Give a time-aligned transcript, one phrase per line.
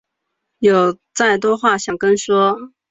[0.57, 2.73] 有再多话想跟说